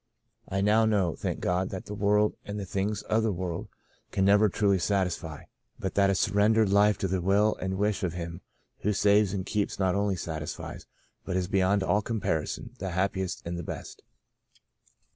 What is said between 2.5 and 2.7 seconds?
the